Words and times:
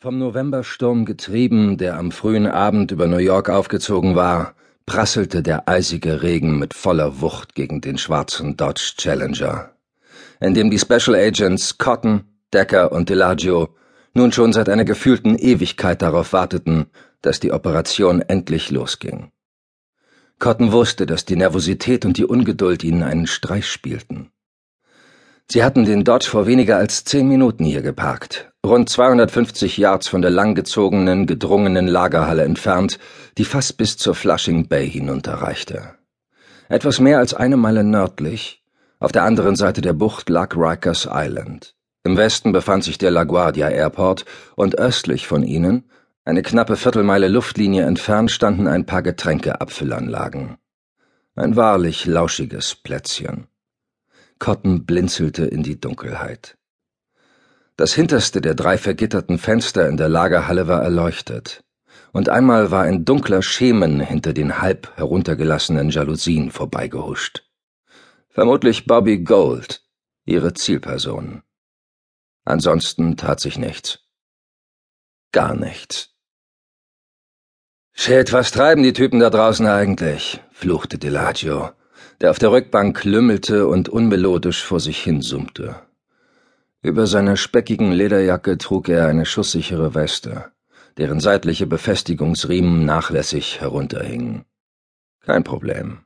Vom 0.00 0.16
Novembersturm 0.18 1.06
getrieben, 1.06 1.76
der 1.76 1.98
am 1.98 2.12
frühen 2.12 2.46
Abend 2.46 2.92
über 2.92 3.08
New 3.08 3.16
York 3.16 3.50
aufgezogen 3.50 4.14
war, 4.14 4.54
prasselte 4.86 5.42
der 5.42 5.68
eisige 5.68 6.22
Regen 6.22 6.56
mit 6.56 6.72
voller 6.72 7.20
Wucht 7.20 7.56
gegen 7.56 7.80
den 7.80 7.98
schwarzen 7.98 8.56
Dodge 8.56 8.92
Challenger, 8.96 9.72
in 10.38 10.54
dem 10.54 10.70
die 10.70 10.78
Special 10.78 11.16
Agents 11.16 11.78
Cotton, 11.78 12.22
Decker 12.54 12.92
und 12.92 13.08
Delagio 13.08 13.74
nun 14.14 14.30
schon 14.30 14.52
seit 14.52 14.68
einer 14.68 14.84
gefühlten 14.84 15.36
Ewigkeit 15.36 16.00
darauf 16.00 16.32
warteten, 16.32 16.86
dass 17.20 17.40
die 17.40 17.50
Operation 17.50 18.20
endlich 18.20 18.70
losging. 18.70 19.32
Cotton 20.38 20.70
wusste, 20.70 21.06
dass 21.06 21.24
die 21.24 21.34
Nervosität 21.34 22.04
und 22.04 22.18
die 22.18 22.24
Ungeduld 22.24 22.84
ihnen 22.84 23.02
einen 23.02 23.26
Streich 23.26 23.68
spielten. 23.68 24.30
Sie 25.50 25.64
hatten 25.64 25.84
den 25.84 26.04
Dodge 26.04 26.28
vor 26.30 26.46
weniger 26.46 26.76
als 26.76 27.02
zehn 27.02 27.26
Minuten 27.26 27.64
hier 27.64 27.82
geparkt, 27.82 28.52
rund 28.68 28.88
250 28.88 29.78
Yards 29.78 30.08
von 30.08 30.22
der 30.22 30.30
langgezogenen, 30.30 31.26
gedrungenen 31.26 31.88
Lagerhalle 31.88 32.44
entfernt, 32.44 32.98
die 33.38 33.44
fast 33.44 33.78
bis 33.78 33.96
zur 33.96 34.14
Flushing 34.14 34.68
Bay 34.68 34.88
hinunterreichte. 34.88 35.94
Etwas 36.68 37.00
mehr 37.00 37.18
als 37.18 37.34
eine 37.34 37.56
Meile 37.56 37.82
nördlich, 37.82 38.62
auf 39.00 39.12
der 39.12 39.22
anderen 39.22 39.56
Seite 39.56 39.80
der 39.80 39.92
Bucht 39.92 40.28
lag 40.28 40.54
Rikers 40.56 41.08
Island. 41.10 41.74
Im 42.04 42.16
Westen 42.16 42.52
befand 42.52 42.84
sich 42.84 42.98
der 42.98 43.10
LaGuardia 43.10 43.68
Airport 43.68 44.24
und 44.54 44.78
östlich 44.78 45.26
von 45.26 45.42
ihnen, 45.42 45.84
eine 46.24 46.42
knappe 46.42 46.76
Viertelmeile 46.76 47.28
Luftlinie 47.28 47.84
entfernt, 47.84 48.30
standen 48.30 48.66
ein 48.66 48.84
paar 48.84 49.02
Getränkeabfüllanlagen. 49.02 50.58
Ein 51.36 51.56
wahrlich 51.56 52.04
lauschiges 52.04 52.74
Plätzchen. 52.74 53.46
Cotton 54.38 54.84
blinzelte 54.84 55.46
in 55.46 55.62
die 55.62 55.80
Dunkelheit. 55.80 56.58
Das 57.78 57.94
hinterste 57.94 58.40
der 58.40 58.56
drei 58.56 58.76
vergitterten 58.76 59.38
Fenster 59.38 59.88
in 59.88 59.96
der 59.96 60.08
Lagerhalle 60.08 60.66
war 60.66 60.82
erleuchtet, 60.82 61.62
und 62.12 62.28
einmal 62.28 62.72
war 62.72 62.82
ein 62.82 63.04
dunkler 63.04 63.40
Schemen 63.40 64.00
hinter 64.00 64.32
den 64.32 64.60
halb 64.60 64.96
heruntergelassenen 64.96 65.90
Jalousien 65.90 66.50
vorbeigehuscht. 66.50 67.44
Vermutlich 68.30 68.86
Bobby 68.86 69.22
Gold, 69.22 69.82
ihre 70.24 70.54
Zielperson. 70.54 71.44
Ansonsten 72.44 73.16
tat 73.16 73.38
sich 73.38 73.58
nichts. 73.58 74.00
Gar 75.30 75.54
nichts. 75.54 76.10
Shit, 77.92 78.32
was 78.32 78.50
treiben 78.50 78.82
die 78.82 78.92
Typen 78.92 79.20
da 79.20 79.30
draußen 79.30 79.66
eigentlich? 79.66 80.42
fluchte 80.50 80.98
Delagio 80.98 81.70
der 82.20 82.30
auf 82.30 82.38
der 82.38 82.50
Rückbank 82.50 83.04
lümmelte 83.04 83.66
und 83.68 83.88
unmelodisch 83.88 84.64
vor 84.64 84.80
sich 84.80 85.00
hin 85.00 85.22
summte. 85.22 85.87
Über 86.80 87.08
seiner 87.08 87.36
speckigen 87.36 87.90
Lederjacke 87.90 88.56
trug 88.56 88.88
er 88.88 89.08
eine 89.08 89.26
schusssichere 89.26 89.94
Weste, 89.96 90.52
deren 90.96 91.18
seitliche 91.18 91.66
Befestigungsriemen 91.66 92.84
nachlässig 92.84 93.60
herunterhingen. 93.60 94.44
Kein 95.20 95.42
Problem. 95.42 96.04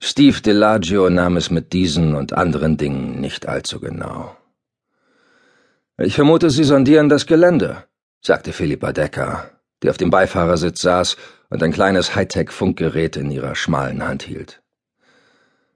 Steve 0.00 0.40
Delagio 0.40 1.08
nahm 1.10 1.36
es 1.36 1.50
mit 1.50 1.72
diesen 1.72 2.16
und 2.16 2.32
anderen 2.32 2.76
Dingen 2.76 3.20
nicht 3.20 3.46
allzu 3.46 3.78
genau. 3.78 4.36
Ich 5.96 6.16
vermute, 6.16 6.50
Sie 6.50 6.64
sondieren 6.64 7.08
das 7.08 7.26
Gelände, 7.26 7.84
sagte 8.20 8.52
Philippa 8.52 8.92
Decker, 8.92 9.48
die 9.82 9.90
auf 9.90 9.96
dem 9.96 10.10
Beifahrersitz 10.10 10.82
saß 10.82 11.16
und 11.50 11.62
ein 11.62 11.72
kleines 11.72 12.16
Hightech-Funkgerät 12.16 13.16
in 13.16 13.30
ihrer 13.30 13.54
schmalen 13.54 14.04
Hand 14.04 14.24
hielt. 14.24 14.63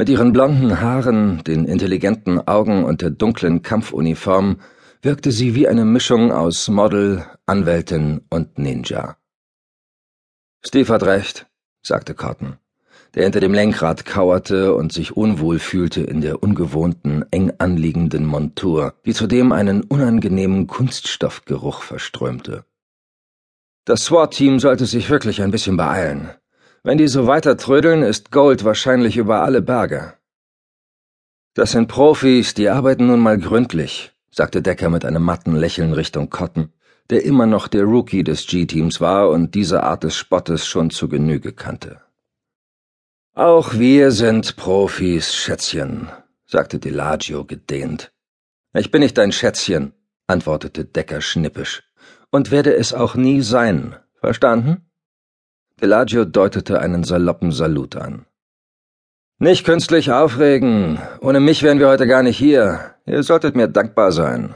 Mit 0.00 0.08
ihren 0.08 0.32
blonden 0.32 0.80
Haaren, 0.80 1.44
den 1.44 1.66
intelligenten 1.66 2.40
Augen 2.48 2.84
und 2.84 3.02
der 3.02 3.10
dunklen 3.10 3.60
Kampfuniform 3.60 4.56
wirkte 5.02 5.30
sie 5.30 5.54
wie 5.54 5.68
eine 5.68 5.84
Mischung 5.84 6.32
aus 6.32 6.68
Model, 6.68 7.26
Anwältin 7.44 8.22
und 8.30 8.58
Ninja. 8.58 9.18
Steve 10.64 10.90
hat 10.90 11.02
recht, 11.02 11.48
sagte 11.82 12.14
Cotton, 12.14 12.56
der 13.14 13.24
hinter 13.24 13.40
dem 13.40 13.52
Lenkrad 13.52 14.06
kauerte 14.06 14.74
und 14.74 14.90
sich 14.90 15.18
unwohl 15.18 15.58
fühlte 15.58 16.00
in 16.00 16.22
der 16.22 16.42
ungewohnten, 16.42 17.26
eng 17.30 17.52
anliegenden 17.58 18.24
Montur, 18.24 18.94
die 19.04 19.12
zudem 19.12 19.52
einen 19.52 19.82
unangenehmen 19.82 20.66
Kunststoffgeruch 20.66 21.82
verströmte. 21.82 22.64
Das 23.84 24.06
SWAT-Team 24.06 24.60
sollte 24.60 24.86
sich 24.86 25.10
wirklich 25.10 25.42
ein 25.42 25.50
bisschen 25.50 25.76
beeilen. 25.76 26.30
Wenn 26.82 26.96
die 26.96 27.08
so 27.08 27.26
weiter 27.26 27.58
trödeln, 27.58 28.02
ist 28.02 28.30
Gold 28.30 28.64
wahrscheinlich 28.64 29.18
über 29.18 29.42
alle 29.42 29.60
Berge. 29.60 30.14
Das 31.54 31.72
sind 31.72 31.88
Profis, 31.88 32.54
die 32.54 32.70
arbeiten 32.70 33.06
nun 33.06 33.20
mal 33.20 33.36
gründlich, 33.36 34.12
sagte 34.30 34.62
Decker 34.62 34.88
mit 34.88 35.04
einem 35.04 35.22
matten 35.22 35.54
Lächeln 35.54 35.92
Richtung 35.92 36.30
Cotton, 36.30 36.72
der 37.10 37.24
immer 37.24 37.44
noch 37.44 37.68
der 37.68 37.84
Rookie 37.84 38.24
des 38.24 38.46
G-Teams 38.46 39.00
war 39.00 39.28
und 39.28 39.54
diese 39.54 39.82
Art 39.82 40.04
des 40.04 40.16
Spottes 40.16 40.66
schon 40.66 40.88
zu 40.88 41.08
Genüge 41.08 41.52
kannte. 41.52 42.00
Auch 43.34 43.74
wir 43.74 44.10
sind 44.10 44.56
Profis, 44.56 45.34
Schätzchen, 45.34 46.08
sagte 46.46 46.78
Delagio 46.78 47.44
gedehnt. 47.44 48.12
Ich 48.72 48.90
bin 48.90 49.02
nicht 49.02 49.18
dein 49.18 49.32
Schätzchen, 49.32 49.92
antwortete 50.28 50.86
Decker 50.86 51.20
schnippisch, 51.20 51.82
und 52.30 52.50
werde 52.50 52.74
es 52.74 52.94
auch 52.94 53.16
nie 53.16 53.42
sein. 53.42 53.96
Verstanden? 54.20 54.89
Pelagio 55.80 56.26
deutete 56.26 56.78
einen 56.78 57.04
saloppen 57.04 57.52
Salut 57.52 57.96
an. 57.96 58.26
Nicht 59.38 59.64
künstlich 59.64 60.12
aufregen. 60.12 60.98
Ohne 61.22 61.40
mich 61.40 61.62
wären 61.62 61.78
wir 61.78 61.88
heute 61.88 62.06
gar 62.06 62.22
nicht 62.22 62.36
hier. 62.36 62.96
Ihr 63.06 63.22
solltet 63.22 63.56
mir 63.56 63.66
dankbar 63.66 64.12
sein. 64.12 64.54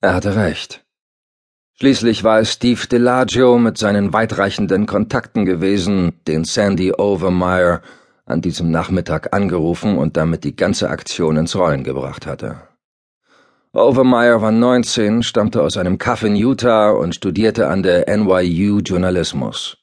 Er 0.00 0.14
hatte 0.14 0.36
recht. 0.36 0.86
Schließlich 1.74 2.22
war 2.22 2.38
es 2.38 2.52
Steve 2.52 2.86
Delagio 2.86 3.58
mit 3.58 3.76
seinen 3.76 4.12
weitreichenden 4.12 4.86
Kontakten 4.86 5.44
gewesen, 5.44 6.12
den 6.28 6.44
Sandy 6.44 6.92
Overmeyer 6.92 7.82
an 8.24 8.42
diesem 8.42 8.70
Nachmittag 8.70 9.34
angerufen 9.34 9.98
und 9.98 10.16
damit 10.16 10.44
die 10.44 10.54
ganze 10.54 10.90
Aktion 10.90 11.36
ins 11.38 11.56
Rollen 11.56 11.82
gebracht 11.82 12.24
hatte. 12.24 12.60
Overmeyer 13.76 14.40
war 14.40 14.52
19, 14.52 15.22
stammte 15.22 15.62
aus 15.62 15.76
einem 15.76 15.98
Kaff 15.98 16.22
in 16.22 16.34
Utah 16.34 16.92
und 16.92 17.14
studierte 17.14 17.68
an 17.68 17.82
der 17.82 18.08
NYU 18.08 18.78
Journalismus. 18.78 19.76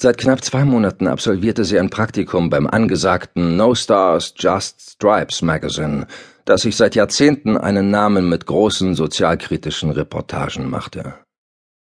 Seit 0.00 0.18
knapp 0.18 0.44
zwei 0.44 0.64
Monaten 0.64 1.08
absolvierte 1.08 1.64
sie 1.64 1.80
ein 1.80 1.90
Praktikum 1.90 2.50
beim 2.50 2.68
angesagten 2.68 3.56
No 3.56 3.74
Stars, 3.74 4.34
Just 4.36 4.92
Stripes 4.92 5.42
Magazine, 5.42 6.06
das 6.44 6.62
sich 6.62 6.76
seit 6.76 6.94
Jahrzehnten 6.94 7.56
einen 7.56 7.90
Namen 7.90 8.28
mit 8.28 8.46
großen 8.46 8.94
sozialkritischen 8.94 9.90
Reportagen 9.90 10.70
machte. 10.70 11.14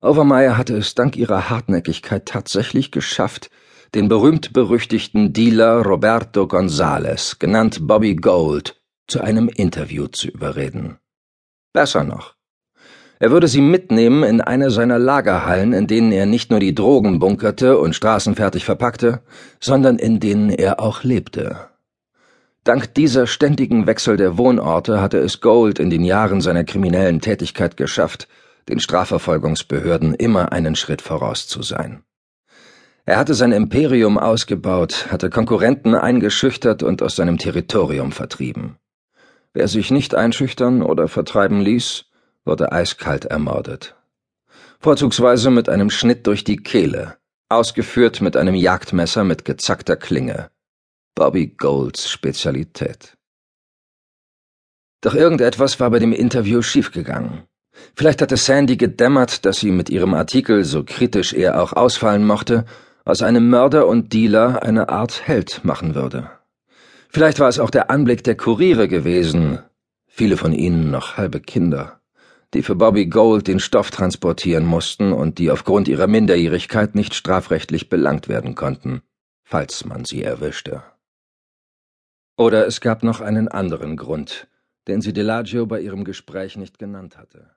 Overmeyer 0.04 0.60
hatte 0.60 0.78
es 0.78 0.94
dank 0.94 1.18
ihrer 1.18 1.50
Hartnäckigkeit 1.50 2.28
tatsächlich 2.28 2.92
geschafft, 2.92 3.50
den 3.96 4.10
berühmt-berüchtigten 4.10 5.34
Dealer 5.34 5.82
Roberto 5.82 6.48
Gonzales, 6.48 7.40
genannt 7.40 7.88
Bobby 7.88 8.16
Gold, 8.16 8.81
zu 9.12 9.22
einem 9.22 9.50
Interview 9.50 10.08
zu 10.08 10.30
überreden. 10.30 10.98
Besser 11.74 12.04
noch. 12.06 12.36
Er 13.20 13.30
würde 13.30 13.48
sie 13.48 13.62
mitnehmen 13.62 14.24
in 14.24 14.42
eine 14.42 14.72
seiner 14.72 14.98
Lagerhallen, 14.98 15.74
in 15.74 15.86
denen 15.86 16.12
er 16.12 16.26
nicht 16.26 16.50
nur 16.50 16.60
die 16.60 16.74
Drogen 16.74 17.20
bunkerte 17.20 17.78
und 17.78 17.94
straßenfertig 17.94 18.66
verpackte, 18.66 19.22
sondern 19.60 20.00
in 20.00 20.20
denen 20.20 20.50
er 20.50 20.80
auch 20.80 21.04
lebte. 21.04 21.68
Dank 22.64 22.96
dieser 22.96 23.28
ständigen 23.28 23.86
Wechsel 23.86 24.18
der 24.18 24.38
Wohnorte 24.38 25.02
hatte 25.02 25.20
es 25.20 25.42
Gold 25.42 25.78
in 25.78 25.90
den 25.90 26.04
Jahren 26.04 26.42
seiner 26.42 26.64
kriminellen 26.64 27.22
Tätigkeit 27.22 27.78
geschafft, 27.78 28.28
den 28.70 28.80
Strafverfolgungsbehörden 28.80 30.16
immer 30.16 30.52
einen 30.52 30.76
Schritt 30.76 31.02
voraus 31.02 31.48
zu 31.48 31.62
sein. 31.62 32.04
Er 33.06 33.18
hatte 33.18 33.34
sein 33.34 33.52
Imperium 33.52 34.18
ausgebaut, 34.18 35.08
hatte 35.12 35.30
Konkurrenten 35.30 35.96
eingeschüchtert 35.96 36.82
und 36.82 37.04
aus 37.04 37.16
seinem 37.16 37.38
Territorium 37.38 38.12
vertrieben. 38.12 38.78
Wer 39.54 39.68
sich 39.68 39.92
nicht 39.92 40.16
einschüchtern 40.16 40.82
oder 40.82 41.08
vertreiben 41.08 41.60
ließ, 41.60 42.06
wurde 42.46 42.72
eiskalt 42.72 43.26
ermordet. 43.26 43.96
Vorzugsweise 44.80 45.52
mit 45.52 45.68
einem 45.68 45.90
Schnitt 45.90 46.26
durch 46.26 46.44
die 46.44 46.58
Kehle, 46.58 47.18
ausgeführt 47.50 48.22
mit 48.22 48.38
einem 48.38 48.56
Jagdmesser 48.56 49.24
mit 49.24 49.44
gezackter 49.46 49.98
Klinge. 49.98 50.50
Bobby 51.16 51.48
Golds 51.48 52.10
Spezialität. 52.10 53.18
Doch 55.02 55.16
irgendetwas 55.16 55.80
war 55.80 55.90
bei 55.90 56.00
dem 56.00 56.14
Interview 56.14 56.62
schiefgegangen. 56.62 57.44
Vielleicht 57.96 58.22
hatte 58.22 58.38
Sandy 58.38 58.78
gedämmert, 58.78 59.46
dass 59.46 59.60
sie 59.60 59.72
mit 59.72 59.90
ihrem 59.90 60.14
Artikel, 60.14 60.64
so 60.64 60.84
kritisch 60.84 61.34
er 61.34 61.62
auch 61.62 61.74
ausfallen 61.74 62.26
mochte, 62.26 62.66
aus 63.04 63.22
einem 63.22 63.50
Mörder 63.50 63.88
und 63.88 64.14
Dealer 64.14 64.64
eine 64.64 64.90
Art 64.90 65.28
Held 65.28 65.66
machen 65.66 65.96
würde. 65.96 66.30
Vielleicht 67.14 67.42
war 67.42 67.50
es 67.50 67.60
auch 67.60 67.72
der 67.72 67.90
Anblick 67.90 68.24
der 68.24 68.38
Kuriere 68.38 68.88
gewesen, 68.88 69.60
viele 70.08 70.38
von 70.38 70.54
ihnen 70.54 70.92
noch 70.92 71.18
halbe 71.18 71.42
Kinder, 71.42 72.00
die 72.54 72.64
für 72.64 72.76
Bobby 72.76 73.08
Gold 73.08 73.50
den 73.50 73.60
Stoff 73.60 73.92
transportieren 73.92 74.66
mussten 74.66 75.12
und 75.12 75.38
die 75.38 75.52
aufgrund 75.52 75.90
ihrer 75.90 76.08
Minderjährigkeit 76.08 76.96
nicht 76.96 77.14
strafrechtlich 77.14 77.90
belangt 77.90 78.30
werden 78.30 78.56
konnten, 78.56 79.02
falls 79.44 79.84
man 79.84 80.06
sie 80.06 80.24
erwischte. 80.24 80.84
Oder 82.38 82.66
es 82.66 82.80
gab 82.80 83.04
noch 83.04 83.20
einen 83.20 83.50
anderen 83.50 83.98
Grund, 83.98 84.48
den 84.88 85.02
sie 85.02 85.12
Delagio 85.12 85.66
bei 85.66 85.82
ihrem 85.82 86.06
Gespräch 86.06 86.56
nicht 86.56 86.80
genannt 86.80 87.18
hatte. 87.18 87.52